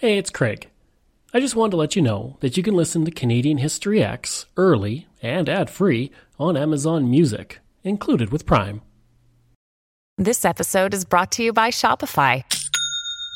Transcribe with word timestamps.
Hey, 0.00 0.16
it's 0.16 0.30
Craig. 0.30 0.70
I 1.34 1.40
just 1.40 1.54
wanted 1.54 1.72
to 1.72 1.76
let 1.76 1.94
you 1.94 2.00
know 2.00 2.38
that 2.40 2.56
you 2.56 2.62
can 2.62 2.72
listen 2.72 3.04
to 3.04 3.10
Canadian 3.10 3.58
History 3.58 3.98
Ehx 3.98 4.46
early 4.56 5.06
and 5.20 5.46
ad 5.46 5.68
free 5.68 6.10
on 6.38 6.56
Amazon 6.56 7.10
Music, 7.10 7.58
included 7.84 8.30
with 8.30 8.46
Prime. 8.46 8.80
This 10.16 10.46
episode 10.46 10.94
is 10.94 11.04
brought 11.04 11.32
to 11.32 11.42
you 11.42 11.52
by 11.52 11.68
Shopify. 11.68 12.44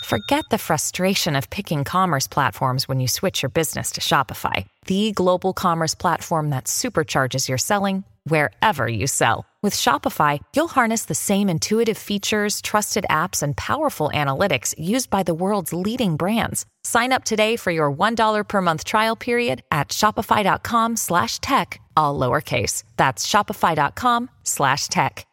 Forget 0.06 0.46
the 0.50 0.56
frustration 0.56 1.37
of 1.37 1.50
picking 1.50 1.85
commerce 1.85 2.27
platforms 2.27 2.88
when 2.88 2.99
you 2.99 3.08
switch 3.08 3.42
your 3.42 3.51
business 3.51 3.90
to 3.90 4.01
Shopify, 4.01 4.65
the 4.87 5.12
global 5.12 5.53
commerce 5.53 5.94
platform 5.94 6.49
that 6.49 6.65
supercharges 6.65 7.46
your 7.46 7.58
selling 7.58 8.04
wherever 8.25 8.87
you 8.87 9.06
sell. 9.06 9.47
With 9.63 9.72
Shopify, 9.72 10.40
you'll 10.54 10.69
harness 10.69 11.07
the 11.07 11.15
same 11.15 11.49
intuitive 11.49 11.97
features, 11.97 12.61
trusted 12.61 13.07
apps, 13.08 13.43
and 13.43 13.57
powerful 13.57 14.11
analytics 14.13 14.75
used 14.79 15.08
by 15.08 15.22
the 15.22 15.33
world's 15.35 15.72
leading 15.72 16.16
brands. 16.16 16.66
Sign 16.83 17.12
up 17.12 17.25
today 17.25 17.57
for 17.57 17.71
your 17.71 17.91
$1 17.91 18.45
per 18.47 18.61
month 18.61 18.84
trial 18.84 19.17
period 19.17 19.62
at 19.71 19.89
shopify.com 19.89 20.97
slash 20.97 21.41
tech, 21.41 21.81
all 21.97 22.19
lowercase. 22.19 22.83
That's 22.98 23.27
shopify.com 23.27 24.29
slash 24.43 24.89
tech. 24.89 25.27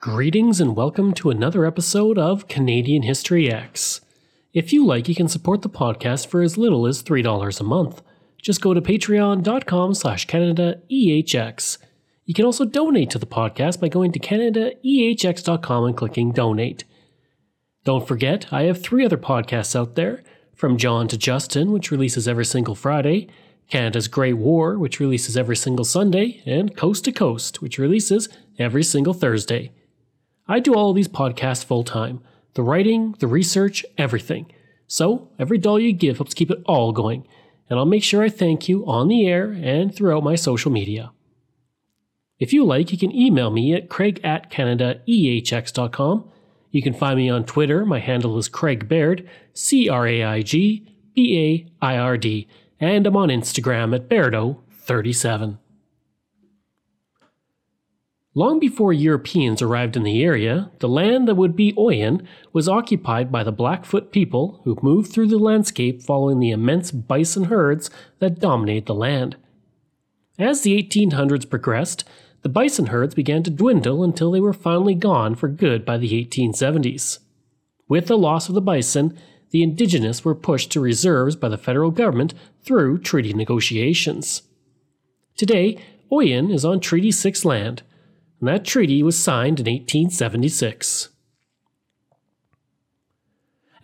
Greetings 0.00 0.60
and 0.60 0.74
welcome 0.74 1.12
to 1.12 1.30
another 1.30 1.64
episode 1.64 2.18
of 2.18 2.48
Canadian 2.48 3.02
History 3.02 3.46
Ehx. 3.48 4.00
If 4.52 4.72
you 4.72 4.84
like, 4.84 5.08
you 5.08 5.14
can 5.14 5.28
support 5.28 5.62
the 5.62 5.68
podcast 5.68 6.26
for 6.26 6.42
as 6.42 6.58
little 6.58 6.88
as 6.88 7.04
$3 7.04 7.60
a 7.60 7.62
month. 7.62 8.02
Just 8.42 8.60
go 8.60 8.74
to 8.74 8.82
patreon.com 8.82 9.94
slash 9.94 10.26
CanadaEHX. 10.26 11.78
You 12.24 12.34
can 12.34 12.44
also 12.44 12.64
donate 12.64 13.10
to 13.10 13.18
the 13.20 13.26
podcast 13.26 13.80
by 13.80 13.88
going 13.88 14.10
to 14.12 14.18
CanadaEHX.com 14.18 15.84
and 15.84 15.96
clicking 15.96 16.32
donate. 16.32 16.84
Don't 17.84 18.06
forget, 18.06 18.52
I 18.52 18.62
have 18.64 18.82
three 18.82 19.04
other 19.04 19.16
podcasts 19.16 19.76
out 19.76 19.94
there 19.94 20.24
From 20.54 20.76
John 20.76 21.06
to 21.08 21.16
Justin, 21.16 21.70
which 21.70 21.92
releases 21.92 22.26
every 22.26 22.44
single 22.44 22.74
Friday, 22.74 23.28
Canada's 23.70 24.08
Great 24.08 24.34
War, 24.34 24.76
which 24.76 24.98
releases 24.98 25.36
every 25.36 25.56
single 25.56 25.84
Sunday, 25.84 26.42
and 26.44 26.76
Coast 26.76 27.04
to 27.04 27.12
Coast, 27.12 27.62
which 27.62 27.78
releases 27.78 28.28
every 28.58 28.82
single 28.82 29.14
Thursday. 29.14 29.70
I 30.48 30.58
do 30.58 30.74
all 30.74 30.92
these 30.92 31.08
podcasts 31.08 31.64
full 31.64 31.84
time 31.84 32.20
the 32.54 32.62
writing, 32.62 33.14
the 33.20 33.28
research, 33.28 33.84
everything. 33.96 34.46
So, 34.88 35.28
every 35.38 35.58
dollar 35.58 35.78
you 35.78 35.92
give 35.92 36.18
helps 36.18 36.34
keep 36.34 36.50
it 36.50 36.62
all 36.66 36.92
going 36.92 37.24
and 37.72 37.78
I'll 37.78 37.86
make 37.86 38.04
sure 38.04 38.22
I 38.22 38.28
thank 38.28 38.68
you 38.68 38.86
on 38.86 39.08
the 39.08 39.26
air 39.26 39.50
and 39.50 39.96
throughout 39.96 40.22
my 40.22 40.34
social 40.34 40.70
media. 40.70 41.10
If 42.38 42.52
you 42.52 42.66
like, 42.66 42.92
you 42.92 42.98
can 42.98 43.16
email 43.16 43.50
me 43.50 43.72
at 43.72 43.88
craig 43.88 44.20
at 44.22 44.50
canadaehx.com. 44.50 46.30
You 46.70 46.82
can 46.82 46.92
find 46.92 47.16
me 47.16 47.30
on 47.30 47.46
Twitter. 47.46 47.86
My 47.86 47.98
handle 47.98 48.36
is 48.36 48.50
Craig 48.50 48.90
Baird, 48.90 49.26
C 49.54 49.88
R 49.88 50.06
A 50.06 50.22
I 50.22 50.42
G 50.42 50.86
B 51.14 51.66
A 51.80 51.86
I 51.86 51.96
R 51.96 52.18
D, 52.18 52.46
and 52.78 53.06
I'm 53.06 53.16
on 53.16 53.30
Instagram 53.30 53.94
at 53.94 54.06
Bairdo37. 54.10 55.56
Long 58.34 58.58
before 58.58 58.94
Europeans 58.94 59.60
arrived 59.60 59.94
in 59.94 60.04
the 60.04 60.22
area, 60.24 60.70
the 60.78 60.88
land 60.88 61.28
that 61.28 61.34
would 61.34 61.54
be 61.54 61.74
Oyen 61.74 62.26
was 62.50 62.66
occupied 62.66 63.30
by 63.30 63.44
the 63.44 63.52
Blackfoot 63.52 64.10
people 64.10 64.62
who 64.64 64.78
moved 64.80 65.12
through 65.12 65.26
the 65.26 65.38
landscape 65.38 66.02
following 66.02 66.40
the 66.40 66.50
immense 66.50 66.90
bison 66.90 67.44
herds 67.44 67.90
that 68.20 68.40
dominate 68.40 68.86
the 68.86 68.94
land. 68.94 69.36
As 70.38 70.62
the 70.62 70.82
1800s 70.82 71.48
progressed, 71.48 72.04
the 72.40 72.48
bison 72.48 72.86
herds 72.86 73.14
began 73.14 73.42
to 73.42 73.50
dwindle 73.50 74.02
until 74.02 74.30
they 74.30 74.40
were 74.40 74.54
finally 74.54 74.94
gone 74.94 75.34
for 75.34 75.48
good 75.48 75.84
by 75.84 75.98
the 75.98 76.24
1870s. 76.24 77.18
With 77.86 78.06
the 78.06 78.16
loss 78.16 78.48
of 78.48 78.54
the 78.54 78.62
bison, 78.62 79.16
the 79.50 79.62
indigenous 79.62 80.24
were 80.24 80.34
pushed 80.34 80.72
to 80.72 80.80
reserves 80.80 81.36
by 81.36 81.50
the 81.50 81.58
federal 81.58 81.90
government 81.90 82.32
through 82.62 83.00
treaty 83.00 83.34
negotiations. 83.34 84.40
Today, 85.36 85.76
Oyen 86.10 86.50
is 86.50 86.64
on 86.64 86.80
Treaty 86.80 87.10
6 87.10 87.44
land 87.44 87.82
and 88.42 88.48
that 88.48 88.64
treaty 88.64 89.04
was 89.04 89.16
signed 89.16 89.60
in 89.60 89.66
1876. 89.66 91.10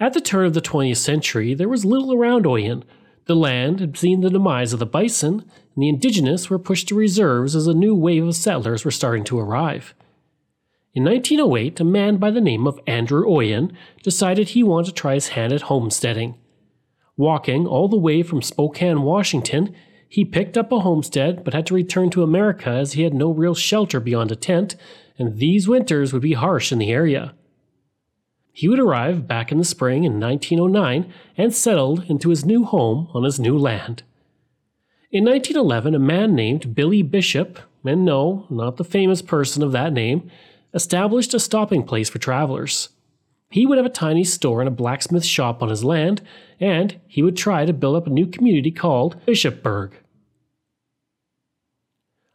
At 0.01 0.15
the 0.15 0.21
turn 0.21 0.47
of 0.47 0.55
the 0.55 0.61
20th 0.61 0.97
century, 0.97 1.55
there 1.55 1.69
was 1.69 1.85
little 1.85 2.13
around 2.13 2.45
Oyen. 2.45 2.83
The 3.27 3.37
land 3.37 3.79
had 3.79 3.97
seen 3.97 4.21
the 4.21 4.31
demise 4.31 4.73
of 4.73 4.81
the 4.81 4.87
bison, 4.87 5.45
and 5.75 5.83
the 5.83 5.89
indigenous 5.89 6.51
were 6.51 6.59
pushed 6.59 6.89
to 6.89 6.97
reserves 6.97 7.55
as 7.55 7.69
a 7.69 7.73
new 7.73 7.95
wave 7.95 8.27
of 8.27 8.35
settlers 8.35 8.85
were 8.85 8.91
starting 8.91 9.23
to 9.25 9.39
arrive. 9.39 9.95
In 10.93 11.05
1908, 11.05 11.79
a 11.79 11.85
man 11.85 12.17
by 12.17 12.33
the 12.33 12.41
name 12.41 12.67
of 12.67 12.81
Andrew 12.85 13.25
Oyen 13.27 13.73
decided 14.03 14.49
he 14.49 14.65
wanted 14.65 14.87
to 14.87 15.01
try 15.01 15.15
his 15.15 15.29
hand 15.29 15.53
at 15.53 15.63
homesteading. 15.63 16.35
Walking 17.17 17.65
all 17.65 17.87
the 17.87 17.97
way 17.97 18.25
from 18.25 18.43
Spokane, 18.43 19.03
Washington, 19.03 19.73
he 20.09 20.25
picked 20.25 20.57
up 20.57 20.73
a 20.73 20.81
homestead 20.81 21.45
but 21.45 21.55
had 21.55 21.67
to 21.67 21.75
return 21.75 22.11
to 22.11 22.23
America 22.23 22.71
as 22.71 22.95
he 22.95 23.03
had 23.03 23.15
no 23.15 23.31
real 23.31 23.55
shelter 23.55 24.01
beyond 24.01 24.33
a 24.33 24.37
tent, 24.37 24.75
and 25.19 25.39
these 25.39 25.69
winters 25.69 26.13
would 26.13 26.23
be 26.23 26.33
harsh 26.33 26.73
in 26.73 26.79
the 26.79 26.91
area. 26.91 27.35
He 28.53 28.69
would 28.69 28.81
arrive 28.81 29.29
back 29.29 29.53
in 29.53 29.59
the 29.59 29.65
spring 29.65 30.05
in 30.05 30.19
1909 30.19 31.13
and 31.37 31.55
settled 31.55 32.05
into 32.09 32.31
his 32.31 32.45
new 32.45 32.65
home 32.65 33.09
on 33.15 33.23
his 33.23 33.39
new 33.39 33.57
land. 33.57 34.03
In 35.13 35.25
1911, 35.25 35.95
a 35.95 35.99
man 35.99 36.35
named 36.35 36.75
Billy 36.75 37.03
Bishop, 37.03 37.61
and 37.85 38.05
no, 38.05 38.47
not 38.51 38.77
the 38.77 38.85
famous 38.85 39.23
person 39.23 39.63
of 39.63 39.73
that 39.73 39.93
name, 39.93 40.31
established 40.75 41.35
a 41.35 41.41
stopping 41.41 41.83
place 41.85 42.09
for 42.09 42.19
travelers. 42.19 42.89
He 43.51 43.65
would 43.65 43.79
have 43.79 43.87
a 43.87 43.91
tiny 43.91 44.25
store 44.25 44.61
and 44.61 44.69
a 44.69 44.73
blacksmith 44.73 45.25
shop 45.25 45.63
on 45.63 45.71
his 45.71 45.85
land, 45.85 46.21
and 46.61 47.01
he 47.07 47.23
would 47.23 47.37
try 47.37 47.65
to 47.65 47.73
build 47.73 47.97
up 47.97 48.07
a 48.07 48.11
new 48.11 48.27
community 48.27 48.71
called 48.71 49.17
Bishopburg. 49.27 49.93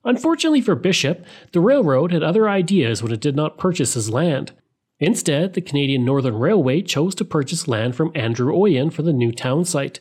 Unfortunately 0.06 0.62
for 0.62 0.76
Bishop, 0.76 1.26
the 1.52 1.62
railroad 1.62 2.12
had 2.12 2.24
other 2.24 2.50
ideas 2.50 3.02
when 3.02 3.12
it 3.12 3.22
did 3.22 3.36
not 3.36 3.58
purchase 3.58 3.94
his 3.94 4.10
land. 4.10 4.52
Instead, 5.00 5.54
the 5.54 5.62
Canadian 5.62 6.04
Northern 6.04 6.36
Railway 6.36 6.82
chose 6.82 7.16
to 7.16 7.26
purchase 7.26 7.68
land 7.68 7.96
from 7.96 8.12
Andrew 8.16 8.54
Oyen 8.54 8.92
for 8.92 9.02
the 9.02 9.14
new 9.14 9.32
town 9.32 9.66
site. 9.66 10.00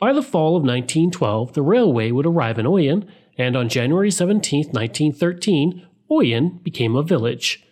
By 0.00 0.12
the 0.12 0.22
fall 0.22 0.56
of 0.56 0.62
1912, 0.62 1.52
the 1.52 1.62
railway 1.62 2.10
would 2.10 2.26
arrive 2.26 2.58
in 2.58 2.66
Oyen, 2.66 3.06
and 3.38 3.56
on 3.56 3.68
January 3.68 4.10
17, 4.10 4.66
1913, 4.70 5.86
Oyen 6.10 6.62
became 6.62 6.96
a 6.96 7.02
village. 7.02 7.64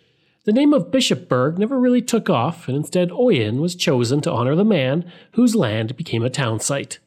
The 0.45 0.53
name 0.53 0.75
of 0.75 0.91
Bishopburg 0.91 1.57
never 1.57 1.79
really 1.79 2.03
took 2.03 2.29
off, 2.29 2.67
and 2.67 2.77
instead 2.77 3.11
Oyen 3.11 3.61
was 3.61 3.77
chosen 3.77 4.21
to 4.23 4.33
honor 4.33 4.57
the 4.57 4.65
man 4.65 5.05
whose 5.35 5.55
land 5.55 5.97
became 5.97 6.25
a 6.25 6.31
town 6.31 6.59
site. 6.59 6.99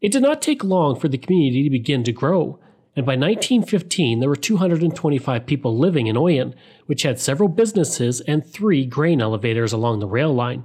It 0.00 0.10
did 0.10 0.22
not 0.22 0.40
take 0.40 0.64
long 0.64 0.98
for 0.98 1.08
the 1.08 1.18
community 1.18 1.64
to 1.64 1.70
begin 1.70 2.02
to 2.04 2.12
grow, 2.12 2.58
and 2.96 3.04
by 3.04 3.12
1915 3.12 4.20
there 4.20 4.28
were 4.30 4.36
225 4.36 5.44
people 5.44 5.76
living 5.76 6.06
in 6.06 6.16
Oyen, 6.16 6.54
which 6.86 7.02
had 7.02 7.20
several 7.20 7.48
businesses 7.50 8.22
and 8.22 8.46
three 8.46 8.86
grain 8.86 9.20
elevators 9.20 9.74
along 9.74 9.98
the 9.98 10.06
rail 10.06 10.32
line. 10.32 10.64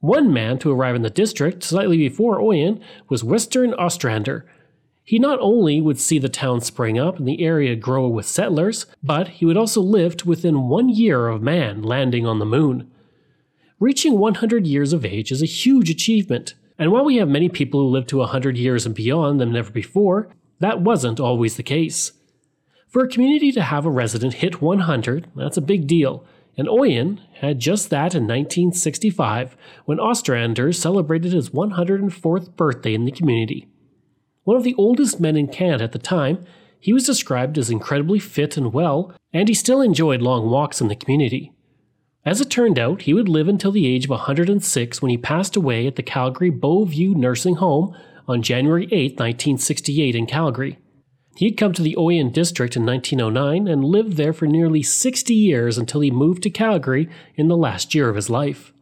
One 0.00 0.32
man 0.32 0.58
to 0.60 0.70
arrive 0.70 0.94
in 0.94 1.02
the 1.02 1.10
district 1.10 1.62
slightly 1.62 1.98
before 1.98 2.38
Oyen 2.38 2.80
was 3.10 3.22
Western 3.22 3.74
Ostrander, 3.74 4.46
he 5.08 5.18
not 5.18 5.38
only 5.40 5.80
would 5.80 5.98
see 5.98 6.18
the 6.18 6.28
town 6.28 6.60
spring 6.60 6.98
up 6.98 7.16
and 7.18 7.26
the 7.26 7.42
area 7.42 7.74
grow 7.74 8.06
with 8.06 8.26
settlers, 8.26 8.84
but 9.02 9.28
he 9.28 9.46
would 9.46 9.56
also 9.56 9.80
live 9.80 10.14
to 10.14 10.28
within 10.28 10.68
one 10.68 10.90
year 10.90 11.28
of 11.28 11.40
man 11.40 11.80
landing 11.80 12.26
on 12.26 12.38
the 12.38 12.44
moon. 12.44 12.90
Reaching 13.80 14.18
100 14.18 14.66
years 14.66 14.92
of 14.92 15.06
age 15.06 15.32
is 15.32 15.40
a 15.40 15.46
huge 15.46 15.88
achievement, 15.88 16.56
and 16.78 16.92
while 16.92 17.06
we 17.06 17.16
have 17.16 17.26
many 17.26 17.48
people 17.48 17.80
who 17.80 17.88
live 17.88 18.06
to 18.08 18.18
100 18.18 18.58
years 18.58 18.84
and 18.84 18.94
beyond 18.94 19.40
than 19.40 19.56
ever 19.56 19.70
before, 19.70 20.28
that 20.58 20.82
wasn't 20.82 21.18
always 21.18 21.56
the 21.56 21.62
case. 21.62 22.12
For 22.86 23.02
a 23.02 23.08
community 23.08 23.50
to 23.52 23.62
have 23.62 23.86
a 23.86 23.90
resident 23.90 24.34
hit 24.34 24.60
100, 24.60 25.28
that's 25.34 25.56
a 25.56 25.62
big 25.62 25.86
deal, 25.86 26.22
and 26.54 26.68
Oyen 26.68 27.20
had 27.36 27.60
just 27.60 27.88
that 27.88 28.14
in 28.14 28.24
1965 28.24 29.56
when 29.86 30.00
Ostrander 30.00 30.70
celebrated 30.70 31.32
his 31.32 31.48
104th 31.48 32.54
birthday 32.56 32.92
in 32.92 33.06
the 33.06 33.10
community. 33.10 33.68
One 34.48 34.56
of 34.56 34.64
the 34.64 34.74
oldest 34.78 35.20
men 35.20 35.36
in 35.36 35.48
Canada 35.48 35.84
at 35.84 35.92
the 35.92 35.98
time, 35.98 36.42
he 36.80 36.94
was 36.94 37.04
described 37.04 37.58
as 37.58 37.68
incredibly 37.68 38.18
fit 38.18 38.56
and 38.56 38.72
well, 38.72 39.12
and 39.30 39.46
he 39.46 39.54
still 39.54 39.82
enjoyed 39.82 40.22
long 40.22 40.48
walks 40.48 40.80
in 40.80 40.88
the 40.88 40.96
community. 40.96 41.52
As 42.24 42.40
it 42.40 42.48
turned 42.48 42.78
out, 42.78 43.02
he 43.02 43.12
would 43.12 43.28
live 43.28 43.46
until 43.46 43.72
the 43.72 43.86
age 43.86 44.04
of 44.04 44.10
106 44.10 45.02
when 45.02 45.10
he 45.10 45.18
passed 45.18 45.54
away 45.54 45.86
at 45.86 45.96
the 45.96 46.02
Calgary 46.02 46.48
Beauview 46.48 47.14
Nursing 47.14 47.56
Home 47.56 47.94
on 48.26 48.40
January 48.40 48.84
8, 48.84 49.18
1968, 49.20 50.14
in 50.14 50.24
Calgary. 50.24 50.78
He 51.36 51.44
had 51.44 51.58
come 51.58 51.74
to 51.74 51.82
the 51.82 51.96
Oyen 51.98 52.32
district 52.32 52.74
in 52.74 52.86
1909 52.86 53.68
and 53.68 53.84
lived 53.84 54.14
there 54.14 54.32
for 54.32 54.46
nearly 54.46 54.82
60 54.82 55.34
years 55.34 55.76
until 55.76 56.00
he 56.00 56.10
moved 56.10 56.42
to 56.44 56.48
Calgary 56.48 57.10
in 57.34 57.48
the 57.48 57.56
last 57.58 57.94
year 57.94 58.08
of 58.08 58.16
his 58.16 58.30
life. 58.30 58.72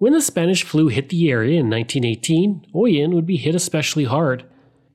When 0.00 0.14
the 0.14 0.22
Spanish 0.22 0.64
flu 0.64 0.88
hit 0.88 1.10
the 1.10 1.30
area 1.30 1.60
in 1.60 1.68
1918, 1.68 2.68
Oyen 2.74 3.12
would 3.12 3.26
be 3.26 3.36
hit 3.36 3.54
especially 3.54 4.04
hard. 4.04 4.46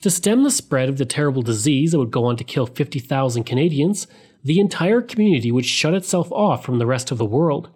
To 0.01 0.09
stem 0.09 0.41
the 0.41 0.49
spread 0.49 0.89
of 0.89 0.97
the 0.97 1.05
terrible 1.05 1.43
disease 1.43 1.91
that 1.91 1.99
would 1.99 2.09
go 2.09 2.25
on 2.25 2.37
to 2.37 2.43
kill 2.43 2.65
50,000 2.65 3.43
Canadians, 3.43 4.07
the 4.43 4.59
entire 4.59 5.03
community 5.03 5.51
would 5.51 5.67
shut 5.67 5.93
itself 5.93 6.31
off 6.31 6.65
from 6.65 6.79
the 6.79 6.87
rest 6.87 7.11
of 7.11 7.19
the 7.19 7.25
world. 7.25 7.69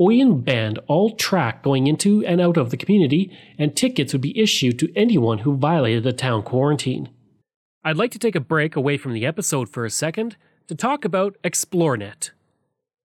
Oyen 0.00 0.44
banned 0.44 0.80
all 0.88 1.14
track 1.14 1.62
going 1.62 1.86
into 1.86 2.26
and 2.26 2.40
out 2.40 2.56
of 2.56 2.70
the 2.70 2.76
community, 2.76 3.30
and 3.56 3.76
tickets 3.76 4.12
would 4.12 4.22
be 4.22 4.36
issued 4.36 4.76
to 4.80 4.92
anyone 4.96 5.38
who 5.38 5.56
violated 5.56 6.02
the 6.02 6.12
town 6.12 6.42
quarantine. 6.42 7.08
I'd 7.84 7.96
like 7.96 8.10
to 8.10 8.18
take 8.18 8.34
a 8.34 8.40
break 8.40 8.74
away 8.74 8.96
from 8.96 9.12
the 9.12 9.24
episode 9.24 9.68
for 9.68 9.84
a 9.84 9.90
second 9.90 10.36
to 10.66 10.74
talk 10.74 11.04
about 11.04 11.36
ExploreNet. 11.44 12.30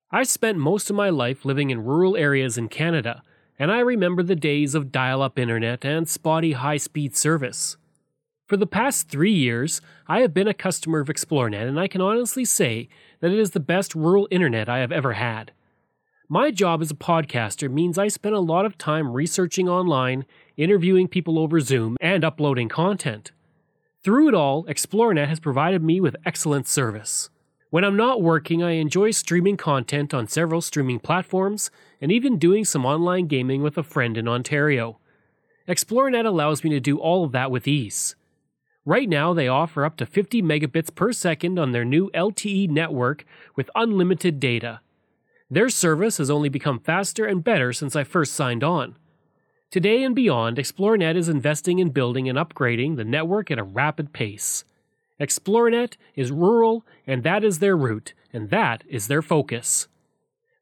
I 0.10 0.24
spent 0.24 0.58
most 0.58 0.90
of 0.90 0.96
my 0.96 1.12
life 1.12 1.46
living 1.46 1.70
in 1.70 1.86
rural 1.86 2.18
areas 2.18 2.58
in 2.58 2.68
Canada, 2.68 3.22
and 3.62 3.72
I 3.72 3.82
remember 3.82 4.24
the 4.24 4.36
days 4.36 4.74
of 4.74 4.92
dial 4.92 5.22
up 5.22 5.38
internet 5.38 5.86
and 5.86 6.10
spotty 6.10 6.54
high 6.54 6.78
speed 6.78 7.16
service. 7.16 7.78
For 8.48 8.58
the 8.58 8.66
past 8.66 9.08
three 9.08 9.32
years, 9.32 9.82
I 10.08 10.22
have 10.22 10.34
been 10.34 10.48
a 10.48 10.54
customer 10.56 11.00
of 11.00 11.10
ExploreNet, 11.10 11.68
and 11.68 11.80
I 11.80 11.88
can 11.88 12.02
honestly 12.02 12.44
say 12.44 12.90
that 13.20 13.32
it 13.32 13.38
is 13.38 13.52
the 13.52 13.60
best 13.60 13.94
rural 13.94 14.28
internet 14.32 14.68
I 14.68 14.80
have 14.80 14.92
ever 14.92 15.14
had. 15.14 15.52
My 16.28 16.50
job 16.50 16.82
as 16.82 16.90
a 16.90 16.96
podcaster 16.96 17.72
means 17.72 18.00
I 18.00 18.08
spend 18.08 18.34
a 18.34 18.40
lot 18.40 18.66
of 18.66 18.80
time 18.80 19.14
researching 19.14 19.70
online, 19.70 20.26
interviewing 20.58 21.08
people 21.08 21.38
over 21.38 21.60
Zoom, 21.60 21.98
and 22.02 22.24
uploading 22.24 22.68
content. 22.68 23.32
Through 24.04 24.30
it 24.30 24.34
all, 24.34 24.64
ExploreNet 24.64 25.28
has 25.28 25.40
provided 25.40 25.84
me 25.84 26.02
with 26.02 26.16
excellent 26.26 26.68
service. 26.68 27.30
When 27.72 27.86
I'm 27.86 27.96
not 27.96 28.22
working, 28.22 28.62
I 28.62 28.72
enjoy 28.72 29.12
streaming 29.12 29.56
content 29.56 30.14
on 30.14 30.28
several 30.28 30.60
streaming 30.60 31.00
platforms 31.00 31.72
and 32.02 32.12
even 32.12 32.38
doing 32.38 32.66
some 32.66 32.86
online 32.86 33.28
gaming 33.28 33.64
with 33.64 33.78
a 33.78 33.84
friend 33.84 34.18
in 34.18 34.28
Ontario. 34.28 35.00
ExploreNet 35.70 36.26
allows 36.26 36.66
me 36.66 36.70
to 36.72 36.82
do 36.82 36.98
all 36.98 37.24
of 37.24 37.32
that 37.32 37.50
with 37.50 37.70
ease. 37.70 38.18
Right 38.84 39.08
now, 39.08 39.34
they 39.34 39.48
offer 39.48 39.86
up 39.86 39.96
to 39.98 40.06
50 40.06 40.42
megabits 40.42 40.94
per 40.94 41.14
second 41.14 41.58
on 41.58 41.72
their 41.72 41.86
new 41.86 42.12
LTE 42.14 42.70
network 42.70 43.24
with 43.56 43.70
unlimited 43.74 44.42
data. 44.42 44.82
Their 45.50 45.70
service 45.70 46.18
has 46.18 46.30
only 46.30 46.50
become 46.50 46.78
faster 46.78 47.26
and 47.26 47.42
better 47.42 47.72
since 47.72 47.96
I 47.96 48.04
first 48.04 48.34
signed 48.34 48.66
on. 48.66 48.98
Today 49.70 50.04
and 50.04 50.14
beyond, 50.14 50.58
ExploreNet 50.58 51.16
is 51.16 51.30
investing 51.30 51.80
in 51.80 51.92
building 51.92 52.28
and 52.28 52.38
upgrading 52.38 52.98
the 52.98 53.06
network 53.06 53.50
at 53.50 53.60
a 53.60 53.64
rapid 53.64 54.12
pace. 54.12 54.66
ExploreNet 55.22 55.98
is 56.16 56.32
rural, 56.32 56.84
and 57.06 57.24
that 57.24 57.44
is 57.44 57.60
their 57.60 57.78
route, 57.78 58.14
and 58.34 58.50
that 58.50 58.84
is 58.90 59.08
their 59.08 59.22
focus. 59.22 59.88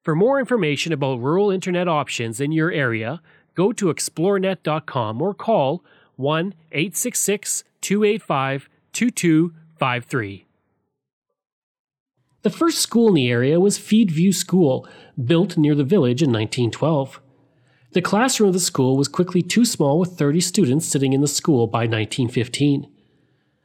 For 0.04 0.16
more 0.16 0.40
information 0.40 0.92
about 0.92 1.22
rural 1.22 1.50
internet 1.50 1.88
options 1.88 2.42
in 2.42 2.52
your 2.52 2.70
area, 2.70 3.22
go 3.56 3.72
to 3.72 3.86
explorenet.com 3.86 5.22
or 5.22 5.34
call 5.34 5.84
1 6.18 6.54
866 6.74 7.64
285 7.80 8.70
2253. 8.92 10.46
The 12.42 12.50
first 12.50 12.80
school 12.80 13.10
in 13.10 13.14
the 13.14 13.30
area 13.30 13.60
was 13.60 13.80
Feedview 13.80 14.34
School, 14.34 14.88
built 15.24 15.58
near 15.58 15.76
the 15.76 15.84
village 15.84 16.22
in 16.22 16.32
1912. 16.32 17.22
The 17.92 18.02
classroom 18.02 18.48
of 18.50 18.54
the 18.54 18.60
school 18.60 18.98
was 18.98 19.08
quickly 19.08 19.42
too 19.42 19.66
small 19.66 20.00
with 20.00 20.18
30 20.18 20.42
students 20.42 20.86
sitting 20.86 21.14
in 21.14 21.22
the 21.22 21.28
school 21.28 21.68
by 21.68 21.80
1915. 21.80 22.88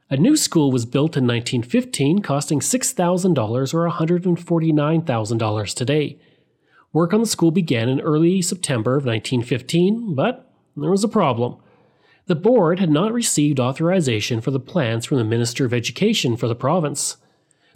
A 0.07 0.17
new 0.17 0.37
school 0.37 0.71
was 0.71 0.85
built 0.85 1.17
in 1.17 1.25
1915, 1.25 2.21
costing 2.21 2.59
$6,000 2.59 3.73
or 3.73 3.89
$149,000 3.89 5.73
today. 5.73 6.19
Work 6.93 7.11
on 7.11 7.21
the 7.21 7.25
school 7.25 7.49
began 7.49 7.89
in 7.89 7.99
early 7.99 8.39
September 8.43 8.97
of 8.97 9.05
1915, 9.05 10.13
but 10.13 10.53
there 10.77 10.91
was 10.91 11.03
a 11.03 11.07
problem. 11.07 11.57
The 12.27 12.35
board 12.35 12.79
had 12.79 12.91
not 12.91 13.13
received 13.13 13.59
authorization 13.59 14.41
for 14.41 14.51
the 14.51 14.59
plans 14.59 15.07
from 15.07 15.17
the 15.17 15.23
Minister 15.23 15.65
of 15.65 15.73
Education 15.73 16.37
for 16.37 16.47
the 16.47 16.53
province. 16.53 17.17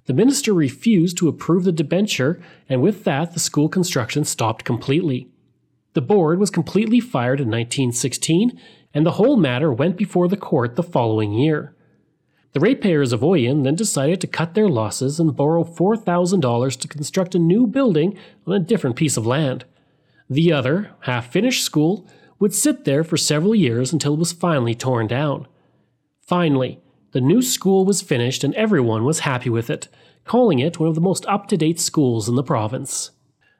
The 0.06 0.14
minister 0.14 0.54
refused 0.54 1.18
to 1.18 1.30
approve 1.30 1.64
the 1.64 1.72
debenture, 1.72 2.40
and 2.68 2.84
with 2.84 3.06
that, 3.06 3.34
the 3.34 3.40
school 3.40 3.70
construction 3.70 4.24
stopped 4.24 4.66
completely. 4.66 5.30
The 5.94 6.02
board 6.02 6.38
was 6.38 6.52
completely 6.52 7.00
fired 7.00 7.40
in 7.40 7.48
1916, 7.48 8.60
and 8.94 9.04
the 9.04 9.14
whole 9.14 9.36
matter 9.36 9.74
went 9.74 9.98
before 9.98 10.28
the 10.28 10.38
court 10.38 10.76
the 10.76 10.84
following 10.84 11.34
year. 11.34 11.76
The 12.54 12.60
ratepayers 12.60 13.13
of 13.13 13.22
Oyen 13.22 13.63
then 13.63 13.75
decided 13.75 14.19
to 14.22 14.28
cut 14.28 14.56
their 14.56 14.68
losses 14.68 15.19
and 15.19 15.36
borrow 15.36 15.63
$4,000 15.63 16.80
to 16.80 16.88
construct 16.88 17.36
a 17.36 17.40
new 17.40 17.68
building 17.68 18.18
on 18.48 18.54
a 18.54 18.60
different 18.60 18.96
piece 18.96 19.18
of 19.18 19.28
land. 19.28 19.66
The 20.30 20.51
other, 20.51 20.92
half 21.01 21.31
finished 21.31 21.63
school 21.63 22.07
would 22.40 22.54
sit 22.54 22.86
there 22.86 23.04
for 23.04 23.18
several 23.18 23.54
years 23.54 23.94
until 23.94 24.13
it 24.13 24.19
was 24.19 24.31
finally 24.31 24.74
torn 24.74 25.07
down. 25.07 25.48
Finally, 26.22 26.80
the 27.12 27.22
new 27.22 27.42
school 27.42 27.86
was 27.86 28.01
finished 28.01 28.44
and 28.44 28.56
everyone 28.56 29.04
was 29.04 29.19
happy 29.19 29.50
with 29.50 29.69
it, 29.69 29.88
calling 30.25 30.60
it 30.60 30.80
one 30.80 30.90
of 30.90 30.95
the 30.95 31.02
most 31.02 31.25
up 31.28 31.48
to 31.48 31.57
date 31.57 31.80
schools 31.80 32.30
in 32.30 32.36
the 32.36 32.44
province. 32.44 33.12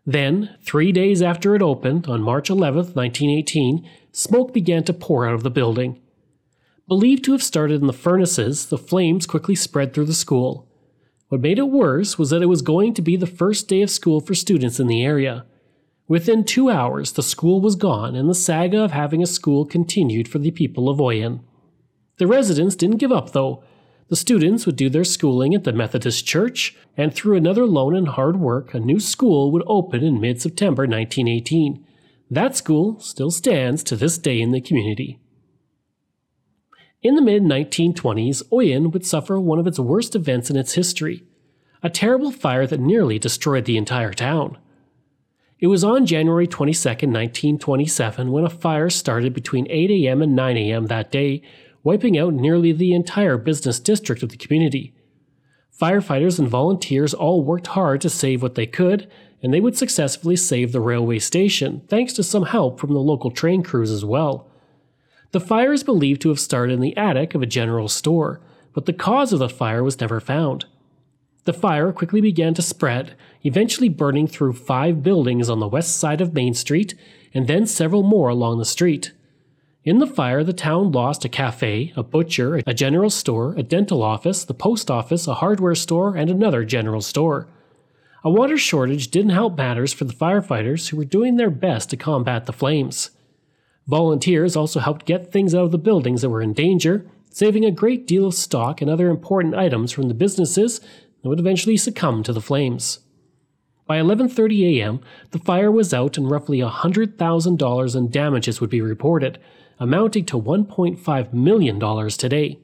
Then, 0.06 0.56
three 0.64 0.92
days 0.92 1.22
after 1.22 1.56
it 1.56 1.62
opened, 1.62 2.08
on 2.08 2.22
March 2.22 2.50
11, 2.50 2.94
1918, 2.94 3.88
smoke 4.12 4.54
began 4.54 4.84
to 4.86 4.94
pour 4.94 5.28
out 5.28 5.36
of 5.36 5.44
the 5.44 5.52
building. 5.52 6.02
Believed 6.90 7.24
to 7.26 7.34
have 7.34 7.44
started 7.44 7.82
in 7.82 7.88
the 7.88 7.94
furnaces, 7.94 8.66
the 8.66 8.78
flames 8.78 9.28
quickly 9.28 9.54
spread 9.54 9.94
through 9.94 10.06
the 10.06 10.14
school. 10.16 10.68
What 11.28 11.40
made 11.40 11.60
it 11.60 11.70
worse 11.70 12.18
was 12.18 12.32
that 12.32 12.42
it 12.42 12.48
was 12.48 12.64
going 12.64 12.96
to 12.96 13.04
be 13.04 13.16
the 13.16 13.28
first 13.28 13.68
day 13.68 13.84
of 13.84 13.92
school 13.92 14.20
for 14.20 14.34
students 14.34 14.80
in 14.80 14.88
the 14.88 15.04
area. 15.04 15.46
Within 16.08 16.44
two 16.44 16.72
hours, 16.72 17.12
the 17.12 17.22
school 17.22 17.62
was 17.62 17.76
gone, 17.76 18.16
and 18.16 18.28
the 18.28 18.34
saga 18.34 18.84
of 18.84 18.90
having 18.90 19.22
a 19.22 19.28
school 19.28 19.68
continued 19.68 20.28
for 20.28 20.40
the 20.40 20.50
people 20.50 20.90
of 20.90 20.98
Oyen. 20.98 21.42
The 22.18 22.26
residents 22.26 22.76
didn't 22.76 22.98
give 22.98 23.12
up, 23.12 23.34
though. 23.34 23.64
The 24.08 24.16
students 24.16 24.66
would 24.66 24.76
do 24.76 24.90
their 24.90 25.04
schooling 25.04 25.54
at 25.54 25.66
the 25.66 25.72
Methodist 25.72 26.26
Church, 26.26 26.76
and 26.98 27.14
through 27.14 27.38
another 27.38 27.68
loan 27.68 27.96
and 27.96 28.08
hard 28.08 28.40
work, 28.40 28.74
a 28.74 28.80
new 28.80 29.00
school 29.00 29.52
would 29.52 29.64
open 29.68 30.04
in 30.04 30.20
mid 30.20 30.42
September 30.42 30.88
1918. 30.88 31.86
That 32.32 32.56
school 32.56 33.00
still 33.00 33.30
stands 33.30 33.84
to 33.84 33.96
this 33.96 34.18
day 34.18 34.42
in 34.42 34.50
the 34.50 34.60
community. 34.60 35.20
In 37.02 37.16
the 37.16 37.22
mid 37.22 37.44
1920s, 37.44 38.44
Oyen 38.52 38.92
would 38.92 39.06
suffer 39.06 39.40
one 39.40 39.58
of 39.58 39.68
its 39.68 39.80
worst 39.80 40.16
events 40.16 40.50
in 40.50 40.58
its 40.58 40.74
history 40.74 41.24
a 41.82 41.90
terrible 41.90 42.30
fire 42.30 42.68
that 42.68 42.80
nearly 42.80 43.18
destroyed 43.18 43.64
the 43.64 43.78
entire 43.78 44.12
town. 44.12 44.58
It 45.60 45.68
was 45.68 45.82
on 45.82 46.06
January 46.06 46.46
22, 46.46 46.90
1927, 46.90 48.32
when 48.32 48.44
a 48.44 48.50
fire 48.50 48.90
started 48.90 49.34
between 49.34 49.66
8 49.70 49.90
a.m. 49.92 50.22
and 50.22 50.36
9 50.36 50.58
a.m. 50.58 50.88
that 50.88 51.10
day, 51.10 51.42
wiping 51.82 52.18
out 52.18 52.34
nearly 52.34 52.74
the 52.74 52.94
entire 52.94 53.38
business 53.38 53.80
district 53.80 54.24
of 54.24 54.30
the 54.30 54.36
community. 54.38 54.94
Firefighters 55.80 56.38
and 56.38 56.50
volunteers 56.50 57.14
all 57.14 57.42
worked 57.42 57.68
hard 57.68 58.02
to 58.02 58.10
save 58.10 58.42
what 58.42 58.56
they 58.56 58.66
could, 58.66 59.10
and 59.42 59.54
they 59.54 59.62
would 59.62 59.78
successfully 59.78 60.36
save 60.36 60.74
the 60.74 60.82
railway 60.82 61.20
station, 61.20 61.82
thanks 61.88 62.12
to 62.12 62.24
some 62.24 62.44
help 62.44 62.78
from 62.78 62.94
the 62.94 63.00
local 63.00 63.32
train 63.32 63.64
crews 63.64 63.90
as 63.90 64.04
well. 64.04 64.50
The 65.32 65.40
fire 65.40 65.72
is 65.72 65.84
believed 65.84 66.22
to 66.22 66.30
have 66.30 66.40
started 66.40 66.74
in 66.74 66.82
the 66.82 66.98
attic 66.98 67.36
of 67.36 67.42
a 67.42 67.48
general 67.48 67.88
store, 67.88 68.42
but 68.74 68.86
the 68.86 68.94
cause 68.94 69.32
of 69.32 69.40
the 69.40 69.50
fire 69.50 69.84
was 69.84 70.00
never 70.00 70.20
found. 70.20 70.66
The 71.46 71.54
fire 71.54 71.92
quickly 71.92 72.22
began 72.22 72.54
to 72.56 72.62
spread, 72.62 73.16
eventually 73.44 73.90
burning 73.90 74.28
through 74.28 74.54
five 74.54 75.04
buildings 75.04 75.50
on 75.50 75.60
the 75.60 75.68
west 75.68 75.98
side 75.98 76.22
of 76.22 76.34
Main 76.34 76.54
Street 76.54 76.96
and 77.34 77.48
then 77.48 77.66
several 77.66 78.04
more 78.04 78.30
along 78.30 78.58
the 78.58 78.66
street. 78.66 79.12
In 79.84 80.00
the 80.00 80.08
fire, 80.08 80.44
the 80.44 80.54
town 80.54 80.92
lost 80.92 81.24
a 81.26 81.30
cafe, 81.30 81.94
a 81.96 82.04
butcher, 82.04 82.62
a 82.68 82.74
general 82.74 83.10
store, 83.10 83.54
a 83.56 83.64
dental 83.64 84.04
office, 84.04 84.44
the 84.44 84.54
post 84.54 84.92
office, 84.92 85.28
a 85.28 85.36
hardware 85.36 85.76
store, 85.76 86.16
and 86.16 86.30
another 86.30 86.66
general 86.66 87.02
store. 87.02 87.48
A 88.24 88.30
water 88.30 88.58
shortage 88.58 89.10
didn't 89.10 89.32
help 89.32 89.58
matters 89.58 89.94
for 89.94 90.04
the 90.04 90.14
firefighters 90.14 90.90
who 90.90 90.98
were 90.98 91.06
doing 91.06 91.38
their 91.38 91.50
best 91.50 91.90
to 91.92 91.98
combat 91.98 92.46
the 92.46 92.54
flames. 92.54 93.12
Volunteers 93.90 94.56
also 94.56 94.80
helped 94.80 95.08
get 95.08 95.32
things 95.32 95.56
out 95.56 95.64
of 95.64 95.72
the 95.72 95.80
buildings 95.80 96.22
that 96.22 96.30
were 96.30 96.44
in 96.44 96.54
danger, 96.54 97.10
saving 97.32 97.66
a 97.66 97.72
great 97.72 98.06
deal 98.06 98.28
of 98.28 98.36
stock 98.36 98.82
and 98.82 98.90
other 98.90 99.10
important 99.10 99.56
items 99.56 99.92
from 99.92 100.08
the 100.08 100.14
businesses 100.14 100.80
that 100.80 101.30
would 101.30 101.40
eventually 101.40 101.76
succumb 101.76 102.22
to 102.22 102.32
the 102.32 102.40
flames. 102.40 103.00
By 103.88 103.98
11:30 103.98 104.78
a.m., 104.78 105.02
the 105.32 105.40
fire 105.40 105.72
was 105.72 105.92
out 105.92 106.20
and 106.20 106.30
roughly 106.30 106.60
$100,000 106.60 107.96
in 107.96 108.10
damages 108.12 108.62
would 108.62 108.70
be 108.70 108.82
reported, 108.82 109.40
amounting 109.80 110.26
to 110.26 110.40
$1.5 110.40 111.34
million 111.34 112.10
today. 112.12 112.60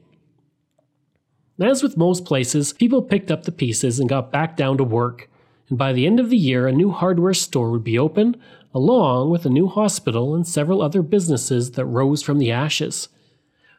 As 1.58 1.82
with 1.82 1.96
most 1.96 2.24
places, 2.24 2.72
people 2.72 3.02
picked 3.02 3.32
up 3.32 3.42
the 3.42 3.50
pieces 3.50 3.98
and 3.98 4.08
got 4.08 4.30
back 4.30 4.56
down 4.56 4.78
to 4.78 4.84
work, 4.84 5.28
and 5.68 5.76
by 5.76 5.92
the 5.92 6.06
end 6.06 6.20
of 6.20 6.30
the 6.30 6.36
year, 6.36 6.68
a 6.68 6.72
new 6.72 6.92
hardware 6.92 7.34
store 7.34 7.72
would 7.72 7.82
be 7.82 7.98
open, 7.98 8.36
along 8.76 9.30
with 9.30 9.46
a 9.46 9.48
new 9.48 9.68
hospital 9.68 10.34
and 10.34 10.46
several 10.46 10.82
other 10.82 11.00
businesses 11.00 11.70
that 11.70 11.86
rose 11.86 12.22
from 12.22 12.38
the 12.38 12.52
ashes. 12.52 13.08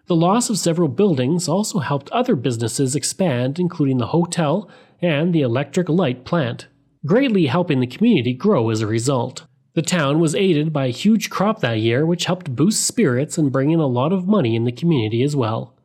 The 0.08 0.16
loss 0.16 0.50
of 0.50 0.58
several 0.58 0.88
buildings 0.88 1.48
also 1.48 1.77
helped 1.77 2.10
other 2.10 2.36
businesses 2.36 2.96
expand, 2.96 3.60
including 3.60 4.00
the 4.00 4.08
hotel 4.08 4.68
and 5.00 5.36
the 5.36 5.44
electric 5.44 5.88
light 5.88 6.25
plant, 6.25 6.66
greatly 7.06 7.46
helping 7.46 7.80
the 7.80 7.86
community 7.86 8.34
grow 8.34 8.72
as 8.72 8.82
a 8.82 8.88
result. 8.88 9.46
The 9.75 9.84
town 9.84 10.20
was 10.20 10.34
aided 10.34 10.74
by 10.74 10.88
a 10.88 11.01
huge 11.04 11.30
crop 11.30 11.60
that 11.60 11.77
year, 11.77 12.04
which 12.04 12.25
helped 12.25 12.56
boost 12.56 12.84
spirits 12.84 13.38
and 13.38 13.51
bring 13.51 13.70
in 13.70 13.80
a 13.80 13.86
lot 13.86 14.12
of 14.12 14.27
money 14.27 14.56
in 14.56 14.63
the 14.63 14.72
community 14.72 15.22
as 15.22 15.36
well. 15.36 15.75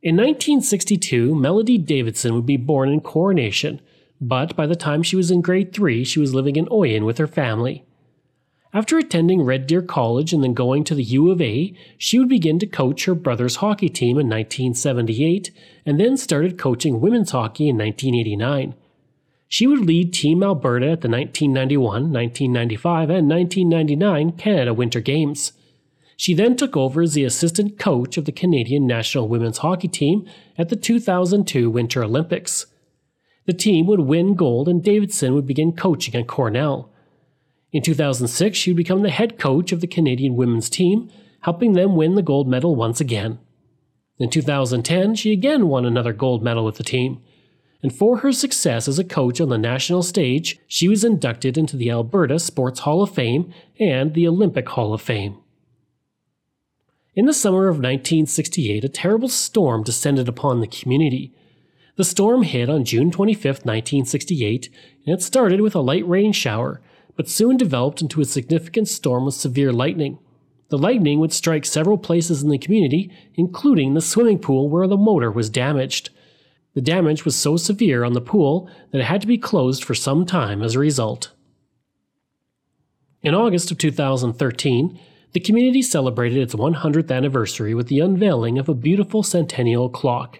In 0.00 0.14
1962, 0.14 1.34
Melody 1.34 1.76
Davidson 1.76 2.36
would 2.36 2.46
be 2.46 2.56
born 2.56 2.88
in 2.88 3.00
Coronation, 3.00 3.80
but 4.20 4.56
by 4.56 4.66
the 4.66 4.76
time 4.76 5.02
she 5.02 5.16
was 5.16 5.30
in 5.30 5.40
grade 5.40 5.72
3, 5.72 6.04
she 6.04 6.20
was 6.20 6.34
living 6.34 6.56
in 6.56 6.66
Oyen 6.66 7.04
with 7.04 7.18
her 7.18 7.26
family. 7.26 7.84
After 8.74 8.98
attending 8.98 9.42
Red 9.42 9.66
Deer 9.66 9.80
College 9.80 10.32
and 10.32 10.44
then 10.44 10.52
going 10.52 10.84
to 10.84 10.94
the 10.94 11.02
U 11.02 11.30
of 11.30 11.40
A, 11.40 11.74
she 11.96 12.18
would 12.18 12.28
begin 12.28 12.58
to 12.58 12.66
coach 12.66 13.06
her 13.06 13.14
brother's 13.14 13.56
hockey 13.56 13.88
team 13.88 14.18
in 14.18 14.28
1978 14.28 15.50
and 15.86 15.98
then 15.98 16.16
started 16.18 16.58
coaching 16.58 17.00
women's 17.00 17.30
hockey 17.30 17.68
in 17.68 17.78
1989. 17.78 18.74
She 19.48 19.66
would 19.66 19.80
lead 19.80 20.12
Team 20.12 20.42
Alberta 20.42 20.90
at 20.90 21.00
the 21.00 21.08
1991, 21.08 22.12
1995, 22.12 23.08
and 23.08 23.30
1999 23.30 24.32
Canada 24.32 24.74
Winter 24.74 25.00
Games. 25.00 25.52
She 26.18 26.34
then 26.34 26.54
took 26.54 26.76
over 26.76 27.00
as 27.00 27.14
the 27.14 27.24
assistant 27.24 27.78
coach 27.78 28.18
of 28.18 28.26
the 28.26 28.32
Canadian 28.32 28.86
national 28.86 29.28
women's 29.28 29.58
hockey 29.58 29.88
team 29.88 30.28
at 30.58 30.68
the 30.68 30.76
2002 30.76 31.70
Winter 31.70 32.04
Olympics. 32.04 32.66
The 33.48 33.54
team 33.54 33.86
would 33.86 34.00
win 34.00 34.34
gold 34.34 34.68
and 34.68 34.84
Davidson 34.84 35.32
would 35.32 35.46
begin 35.46 35.72
coaching 35.72 36.14
at 36.14 36.26
Cornell. 36.26 36.92
In 37.72 37.82
2006, 37.82 38.58
she 38.58 38.70
would 38.70 38.76
become 38.76 39.00
the 39.00 39.08
head 39.08 39.38
coach 39.38 39.72
of 39.72 39.80
the 39.80 39.86
Canadian 39.86 40.36
women's 40.36 40.68
team, 40.68 41.10
helping 41.40 41.72
them 41.72 41.96
win 41.96 42.14
the 42.14 42.20
gold 42.20 42.46
medal 42.46 42.76
once 42.76 43.00
again. 43.00 43.38
In 44.18 44.28
2010, 44.28 45.14
she 45.14 45.32
again 45.32 45.68
won 45.68 45.86
another 45.86 46.12
gold 46.12 46.42
medal 46.42 46.62
with 46.62 46.76
the 46.76 46.84
team. 46.84 47.22
And 47.82 47.90
for 47.90 48.18
her 48.18 48.32
success 48.32 48.86
as 48.86 48.98
a 48.98 49.04
coach 49.04 49.40
on 49.40 49.48
the 49.48 49.56
national 49.56 50.02
stage, 50.02 50.58
she 50.66 50.86
was 50.86 51.02
inducted 51.02 51.56
into 51.56 51.74
the 51.74 51.90
Alberta 51.90 52.38
Sports 52.38 52.80
Hall 52.80 53.02
of 53.02 53.14
Fame 53.14 53.54
and 53.80 54.12
the 54.12 54.28
Olympic 54.28 54.68
Hall 54.68 54.92
of 54.92 55.00
Fame. 55.00 55.38
In 57.14 57.24
the 57.24 57.32
summer 57.32 57.68
of 57.68 57.76
1968, 57.76 58.84
a 58.84 58.90
terrible 58.90 59.30
storm 59.30 59.84
descended 59.84 60.28
upon 60.28 60.60
the 60.60 60.66
community. 60.66 61.32
The 61.98 62.04
storm 62.04 62.44
hit 62.44 62.70
on 62.70 62.84
June 62.84 63.10
25, 63.10 63.44
1968, 63.44 64.70
and 65.04 65.14
it 65.14 65.20
started 65.20 65.60
with 65.60 65.74
a 65.74 65.80
light 65.80 66.06
rain 66.08 66.32
shower 66.32 66.80
but 67.16 67.28
soon 67.28 67.56
developed 67.56 68.00
into 68.00 68.20
a 68.20 68.24
significant 68.24 68.86
storm 68.86 69.24
with 69.24 69.34
severe 69.34 69.72
lightning. 69.72 70.20
The 70.68 70.78
lightning 70.78 71.18
would 71.18 71.32
strike 71.32 71.64
several 71.64 71.98
places 71.98 72.44
in 72.44 72.50
the 72.50 72.58
community, 72.58 73.10
including 73.34 73.94
the 73.94 74.00
swimming 74.00 74.38
pool 74.38 74.68
where 74.68 74.86
the 74.86 74.96
motor 74.96 75.32
was 75.32 75.50
damaged. 75.50 76.10
The 76.74 76.80
damage 76.80 77.24
was 77.24 77.34
so 77.34 77.56
severe 77.56 78.04
on 78.04 78.12
the 78.12 78.20
pool 78.20 78.70
that 78.92 79.00
it 79.00 79.06
had 79.06 79.20
to 79.22 79.26
be 79.26 79.36
closed 79.36 79.82
for 79.82 79.96
some 79.96 80.24
time 80.24 80.62
as 80.62 80.76
a 80.76 80.78
result. 80.78 81.32
In 83.20 83.34
August 83.34 83.72
of 83.72 83.78
2013, 83.78 85.00
the 85.32 85.40
community 85.40 85.82
celebrated 85.82 86.38
its 86.38 86.54
100th 86.54 87.10
anniversary 87.10 87.74
with 87.74 87.88
the 87.88 87.98
unveiling 87.98 88.56
of 88.56 88.68
a 88.68 88.74
beautiful 88.74 89.24
centennial 89.24 89.88
clock. 89.88 90.38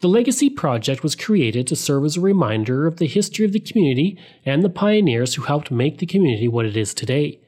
The 0.00 0.08
Legacy 0.08 0.48
Project 0.48 1.02
was 1.02 1.14
created 1.14 1.66
to 1.66 1.76
serve 1.76 2.06
as 2.06 2.16
a 2.16 2.22
reminder 2.22 2.86
of 2.86 2.96
the 2.96 3.06
history 3.06 3.44
of 3.44 3.52
the 3.52 3.60
community 3.60 4.18
and 4.46 4.62
the 4.62 4.70
pioneers 4.70 5.34
who 5.34 5.42
helped 5.42 5.70
make 5.70 5.98
the 5.98 6.06
community 6.06 6.48
what 6.48 6.64
it 6.64 6.74
is 6.74 6.94
today. 6.94 7.38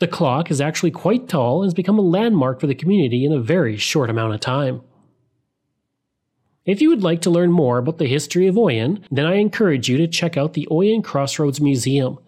The 0.00 0.06
clock 0.06 0.50
is 0.50 0.60
actually 0.60 0.90
quite 0.90 1.30
tall 1.30 1.62
and 1.62 1.66
has 1.66 1.74
become 1.74 1.98
a 1.98 2.02
landmark 2.02 2.60
for 2.60 2.66
the 2.66 2.74
community 2.74 3.24
in 3.24 3.32
a 3.32 3.40
very 3.40 3.78
short 3.78 4.10
amount 4.10 4.34
of 4.34 4.40
time. 4.40 4.82
If 6.66 6.82
you 6.82 6.90
would 6.90 7.02
like 7.02 7.22
to 7.22 7.30
learn 7.30 7.50
more 7.50 7.78
about 7.78 7.96
the 7.96 8.06
history 8.06 8.46
of 8.46 8.56
Oyen, 8.56 9.02
then 9.10 9.24
I 9.24 9.36
encourage 9.36 9.88
you 9.88 9.96
to 9.96 10.06
check 10.06 10.36
out 10.36 10.52
the 10.52 10.68
Oyen 10.70 11.02
Crossroads 11.02 11.60
Museum. 11.60 12.18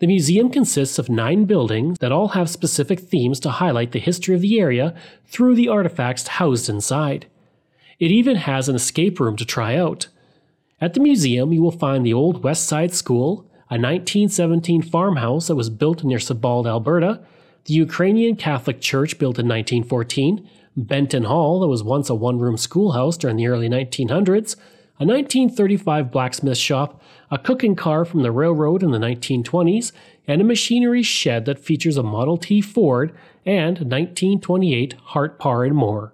The 0.00 0.08
museum 0.08 0.50
consists 0.50 0.98
of 0.98 1.08
nine 1.08 1.44
buildings 1.44 1.98
that 2.00 2.10
all 2.10 2.28
have 2.28 2.50
specific 2.50 2.98
themes 2.98 3.38
to 3.40 3.50
highlight 3.50 3.92
the 3.92 4.00
history 4.00 4.34
of 4.34 4.40
the 4.40 4.58
area 4.58 4.96
through 5.26 5.54
the 5.54 5.68
artifacts 5.68 6.26
housed 6.26 6.68
inside. 6.68 7.26
It 8.02 8.10
even 8.10 8.34
has 8.34 8.68
an 8.68 8.74
escape 8.74 9.20
room 9.20 9.36
to 9.36 9.44
try 9.44 9.76
out. 9.76 10.08
At 10.80 10.94
the 10.94 10.98
museum, 10.98 11.52
you 11.52 11.62
will 11.62 11.70
find 11.70 12.04
the 12.04 12.12
old 12.12 12.42
West 12.42 12.66
Side 12.66 12.92
School, 12.92 13.48
a 13.70 13.78
1917 13.78 14.82
farmhouse 14.82 15.46
that 15.46 15.54
was 15.54 15.70
built 15.70 16.02
near 16.02 16.18
Sibbald, 16.18 16.66
Alberta, 16.66 17.20
the 17.66 17.74
Ukrainian 17.74 18.34
Catholic 18.34 18.80
Church 18.80 19.20
built 19.20 19.38
in 19.38 19.46
1914, 19.46 20.50
Benton 20.76 21.22
Hall, 21.22 21.60
that 21.60 21.68
was 21.68 21.84
once 21.84 22.10
a 22.10 22.14
one 22.16 22.40
room 22.40 22.56
schoolhouse 22.56 23.16
during 23.16 23.36
the 23.36 23.46
early 23.46 23.68
1900s, 23.68 24.56
a 24.98 25.06
1935 25.06 26.10
blacksmith 26.10 26.58
shop, 26.58 27.00
a 27.30 27.38
cooking 27.38 27.76
car 27.76 28.04
from 28.04 28.24
the 28.24 28.32
railroad 28.32 28.82
in 28.82 28.90
the 28.90 28.98
1920s, 28.98 29.92
and 30.26 30.40
a 30.40 30.44
machinery 30.44 31.04
shed 31.04 31.44
that 31.44 31.60
features 31.60 31.96
a 31.96 32.02
Model 32.02 32.36
T 32.36 32.60
Ford 32.60 33.16
and 33.46 33.78
1928 33.78 34.94
Hart 35.04 35.38
Parr 35.38 35.62
and 35.62 35.76
more. 35.76 36.12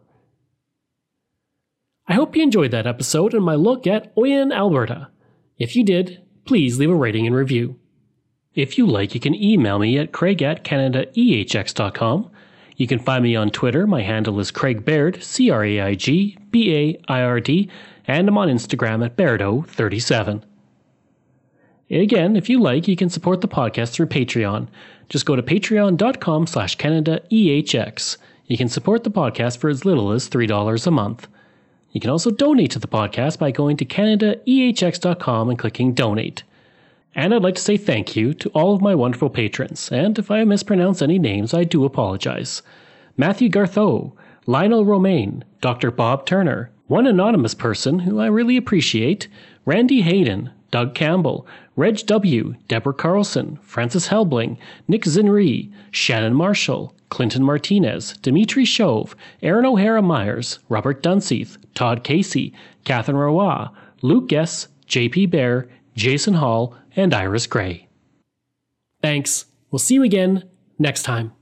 I 2.09 2.15
hope 2.15 2.35
you 2.35 2.43
enjoyed 2.43 2.71
that 2.71 2.87
episode 2.87 3.35
and 3.35 3.45
my 3.45 3.55
look 3.55 3.87
at 3.87 4.15
Oyen, 4.17 4.51
Alberta. 4.53 5.09
If 5.59 5.77
you 5.77 5.85
did, 5.85 6.23
please 6.47 6.79
leave 6.79 6.91
a 6.91 6.95
rating 6.95 7.27
and 7.27 7.37
review. 7.37 7.79
If 8.55 8.79
you 8.79 8.87
like, 8.87 9.15
you 9.15 9.21
can 9.21 9.35
email 9.35 9.79
me 9.79 9.99
at 9.99 10.13
craig 10.13 10.43
at 10.43 10.65
canadaehx.com. 10.65 12.31
You 12.77 12.87
can 12.87 12.99
find 12.99 13.23
me 13.23 13.37
on 13.37 13.51
Twitter. 13.51 13.87
My 13.87 14.03
handle 14.03 14.41
is 14.41 14.51
Craig 14.51 14.87
Baird, 14.87 15.23
C 15.23 15.51
R 15.51 15.63
A 15.65 15.81
I 15.81 15.95
G 15.95 16.39
B 16.51 16.75
A 16.75 17.01
I 17.13 17.23
R 17.23 17.41
D, 17.41 17.69
and 18.07 18.27
I'm 18.27 18.39
on 18.39 18.49
Instagram 18.49 19.05
at 19.05 19.17
Bairdo37. 19.17 20.43
Again, 21.91 22.37
if 22.37 22.49
you 22.49 22.59
like, 22.59 22.89
you 22.89 22.97
can 22.97 23.11
support 23.11 23.43
the 23.43 23.49
podcast 23.49 23.91
through 23.91 24.07
Patreon. 24.07 24.69
Just 25.09 25.27
go 25.27 25.37
to 25.37 25.43
patreon.com 25.43 26.47
slash 26.47 26.77
CanadaEHX. 26.79 28.17
You 28.47 28.57
can 28.57 28.69
support 28.69 29.05
the 29.05 29.11
podcast 29.11 29.59
for 29.59 29.69
as 29.69 29.85
little 29.85 30.13
as 30.13 30.29
$3 30.29 30.87
a 30.87 30.91
month. 30.91 31.29
You 31.99 32.01
can 32.01 32.11
also 32.11 32.31
donate 32.31 32.71
to 32.71 32.79
the 32.79 32.87
podcast 32.87 33.41
by 33.41 33.51
going 33.51 33.77
to 33.79 33.85
CanadaEHX.com 33.85 35.51
and 35.51 35.59
clicking 35.59 35.95
Donate. 35.95 36.45
And 37.13 37.35
I'd 37.35 37.43
like 37.43 37.57
to 37.57 37.61
say 37.61 37.77
thank 37.77 38.15
you 38.15 38.35
to 38.35 38.49
all 38.51 38.73
of 38.73 38.81
my 38.81 38.95
wonderful 38.95 39.29
patrons, 39.29 39.91
and 39.91 40.17
if 40.17 40.31
I 40.31 40.45
mispronounce 40.45 41.03
any 41.03 41.19
names, 41.19 41.53
I 41.53 41.65
do 41.65 41.85
apologize. 41.85 42.63
Matthew 43.17 43.49
Gartho, 43.49 44.13
Lionel 44.47 44.85
Romaine, 44.85 45.43
Dr. 45.61 45.91
Bob 45.91 46.25
Turner, 46.25 46.71
one 46.87 47.05
anonymous 47.05 47.55
person 47.55 47.99
who 47.99 48.21
I 48.21 48.27
really 48.27 48.57
appreciate, 48.57 49.27
Randy 49.65 50.03
Hayden, 50.03 50.51
Doug 50.71 50.95
Campbell, 50.95 51.49
Reg 51.75 52.07
W., 52.07 52.55
Deborah 52.69 52.95
Carlson, 52.95 53.59
Francis 53.63 54.07
Helbling, 54.07 54.57
Nick 54.87 55.03
Zinri, 55.03 55.73
Shannon 55.91 56.35
Marshall, 56.35 56.95
Clinton 57.09 57.43
Martinez, 57.43 58.17
Dimitri 58.19 58.65
Shove, 58.65 59.17
Aaron 59.43 59.67
O'Hara 59.67 60.01
Myers, 60.01 60.61
Robert 60.69 61.03
Dunseith, 61.03 61.58
Todd 61.75 62.05
Casey, 62.05 62.53
Catherine 62.85 63.17
Roy, 63.17 63.67
Luke 64.03 64.29
Guess, 64.29 64.69
JP 64.87 65.31
Bear, 65.31 65.69
Jason 65.95 66.35
Hall, 66.35 66.75
and 66.97 67.15
Iris 67.15 67.47
Gray. 67.47 67.89
Thanks. 69.03 69.47
We'll 69.71 69.79
see 69.79 69.95
you 69.95 70.03
again 70.03 70.45
next 70.79 71.03
time. 71.03 71.33